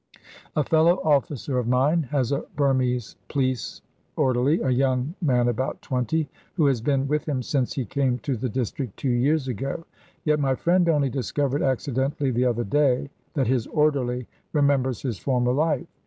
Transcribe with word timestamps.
A 0.55 0.63
fellow 0.63 0.95
officer 1.03 1.59
of 1.59 1.67
mine 1.67 2.01
has 2.09 2.31
a 2.31 2.39
Burmese 2.55 3.17
police 3.29 3.83
orderly, 4.15 4.59
a 4.61 4.71
young 4.71 5.13
man 5.21 5.47
about 5.47 5.79
twenty, 5.83 6.27
who 6.55 6.65
has 6.65 6.81
been 6.81 7.07
with 7.07 7.29
him 7.29 7.43
since 7.43 7.73
he 7.73 7.85
came 7.85 8.17
to 8.23 8.35
the 8.35 8.49
district 8.49 8.97
two 8.97 9.11
years 9.11 9.47
ago. 9.47 9.85
Yet 10.23 10.39
my 10.39 10.55
friend 10.55 10.89
only 10.89 11.11
discovered 11.11 11.61
accidentally 11.61 12.31
the 12.31 12.45
other 12.45 12.63
day 12.63 13.11
that 13.35 13.45
his 13.45 13.67
orderly 13.67 14.25
remembers 14.53 15.03
his 15.03 15.19
former 15.19 15.51
life. 15.51 15.85